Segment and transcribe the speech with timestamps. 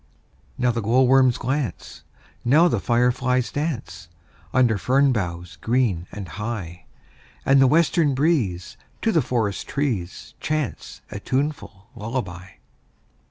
[0.57, 2.01] Now the glowworms glance,
[2.43, 4.07] Now the fireflies dance,
[4.51, 6.85] Under fern boughs green and high;
[7.45, 12.47] And the western breeze To the forest trees Chants a tuneful lullaby.